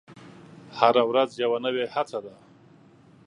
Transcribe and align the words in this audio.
هره 0.77 1.03
ورځ 1.09 1.29
یوه 1.43 1.57
نوې 1.65 1.85
هڅه 1.93 2.19
ده. 2.25 2.35